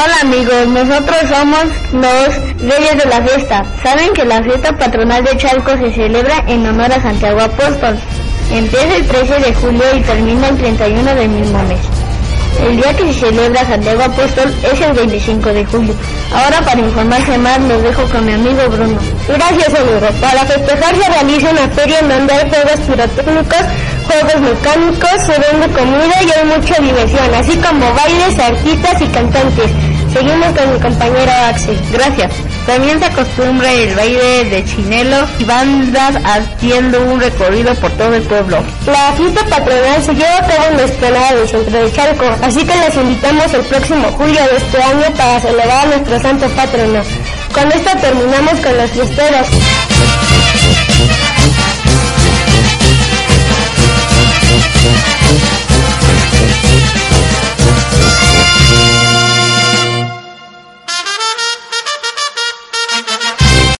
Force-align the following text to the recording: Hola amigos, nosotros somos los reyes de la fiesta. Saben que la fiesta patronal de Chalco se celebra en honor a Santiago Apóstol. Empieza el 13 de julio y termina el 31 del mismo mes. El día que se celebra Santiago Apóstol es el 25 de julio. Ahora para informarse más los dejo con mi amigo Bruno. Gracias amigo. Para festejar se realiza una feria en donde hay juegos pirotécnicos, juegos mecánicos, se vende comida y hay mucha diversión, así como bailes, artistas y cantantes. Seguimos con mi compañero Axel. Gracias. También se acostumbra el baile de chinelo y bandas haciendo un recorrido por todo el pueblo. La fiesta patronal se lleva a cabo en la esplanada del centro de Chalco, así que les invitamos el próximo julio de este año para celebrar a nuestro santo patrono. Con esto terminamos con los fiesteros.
Hola 0.00 0.14
amigos, 0.22 0.68
nosotros 0.68 1.16
somos 1.28 1.64
los 1.92 2.60
reyes 2.60 2.98
de 2.98 3.10
la 3.10 3.20
fiesta. 3.20 3.64
Saben 3.82 4.12
que 4.12 4.24
la 4.24 4.40
fiesta 4.44 4.78
patronal 4.78 5.24
de 5.24 5.36
Chalco 5.36 5.72
se 5.76 5.92
celebra 5.92 6.44
en 6.46 6.64
honor 6.64 6.92
a 6.92 7.02
Santiago 7.02 7.40
Apóstol. 7.40 7.98
Empieza 8.52 8.94
el 8.94 9.08
13 9.08 9.40
de 9.40 9.54
julio 9.54 9.82
y 9.96 10.00
termina 10.02 10.50
el 10.50 10.56
31 10.56 11.14
del 11.16 11.28
mismo 11.30 11.60
mes. 11.64 11.80
El 12.64 12.76
día 12.76 12.94
que 12.94 13.12
se 13.12 13.26
celebra 13.26 13.66
Santiago 13.66 14.04
Apóstol 14.04 14.54
es 14.72 14.80
el 14.80 14.92
25 14.92 15.48
de 15.48 15.64
julio. 15.64 15.94
Ahora 16.32 16.60
para 16.60 16.80
informarse 16.80 17.36
más 17.36 17.60
los 17.62 17.82
dejo 17.82 18.04
con 18.04 18.24
mi 18.24 18.34
amigo 18.34 18.68
Bruno. 18.70 19.00
Gracias 19.26 19.68
amigo. 19.68 20.06
Para 20.20 20.44
festejar 20.44 20.94
se 20.94 21.10
realiza 21.10 21.50
una 21.50 21.68
feria 21.70 21.98
en 21.98 22.08
donde 22.08 22.34
hay 22.34 22.48
juegos 22.48 22.80
pirotécnicos, 22.86 23.64
juegos 24.06 24.40
mecánicos, 24.42 25.22
se 25.26 25.32
vende 25.40 25.68
comida 25.76 26.22
y 26.22 26.38
hay 26.38 26.44
mucha 26.44 26.80
diversión, 26.80 27.34
así 27.34 27.56
como 27.56 27.94
bailes, 27.94 28.38
artistas 28.38 29.02
y 29.02 29.06
cantantes. 29.06 29.87
Seguimos 30.12 30.48
con 30.58 30.72
mi 30.72 30.80
compañero 30.80 31.32
Axel. 31.48 31.78
Gracias. 31.92 32.32
También 32.66 32.98
se 32.98 33.06
acostumbra 33.06 33.72
el 33.72 33.94
baile 33.94 34.44
de 34.44 34.64
chinelo 34.64 35.16
y 35.38 35.44
bandas 35.44 36.16
haciendo 36.24 37.00
un 37.02 37.20
recorrido 37.20 37.74
por 37.76 37.90
todo 37.92 38.14
el 38.14 38.22
pueblo. 38.22 38.58
La 38.86 39.12
fiesta 39.12 39.44
patronal 39.46 40.02
se 40.02 40.14
lleva 40.14 40.36
a 40.36 40.46
cabo 40.46 40.64
en 40.70 40.76
la 40.76 40.84
esplanada 40.84 41.34
del 41.34 41.48
centro 41.48 41.84
de 41.84 41.92
Chalco, 41.92 42.24
así 42.42 42.66
que 42.66 42.76
les 42.76 42.94
invitamos 42.94 43.54
el 43.54 43.62
próximo 43.62 44.08
julio 44.12 44.40
de 44.50 44.56
este 44.56 44.82
año 44.82 45.14
para 45.16 45.40
celebrar 45.40 45.86
a 45.86 45.86
nuestro 45.86 46.20
santo 46.20 46.48
patrono. 46.50 47.02
Con 47.52 47.72
esto 47.72 47.90
terminamos 48.00 48.60
con 48.60 48.76
los 48.76 48.90
fiesteros. 48.90 49.46